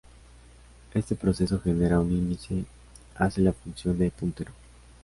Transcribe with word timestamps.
Este 0.95 1.13
proceso 1.13 1.59
genera 1.59 1.99
un 1.99 2.11
índice, 2.11 2.65
hace 3.17 3.39
la 3.39 3.53
función 3.53 3.99
de 3.99 4.09
puntero. 4.09 4.51